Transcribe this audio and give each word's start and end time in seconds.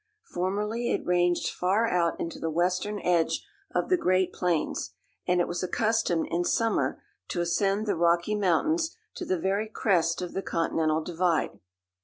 Formerly 0.23 0.89
it 0.91 1.05
ranged 1.05 1.53
far 1.53 1.87
out 1.87 2.19
into 2.19 2.39
the 2.39 2.49
western 2.49 2.99
edge 3.01 3.45
of 3.75 3.87
the 3.89 3.97
great 3.97 4.33
plains 4.33 4.95
and 5.27 5.39
it 5.39 5.47
was 5.47 5.61
accustomed 5.61 6.25
in 6.31 6.43
summer 6.43 7.03
to 7.27 7.41
ascend 7.41 7.85
the 7.85 7.95
Rocky 7.95 8.33
Mountains 8.33 8.97
to 9.13 9.25
the 9.25 9.37
very 9.37 9.67
crest 9.69 10.19
of 10.19 10.33
the 10.33 10.41
Continental 10.41 11.03
Divide. 11.03 11.59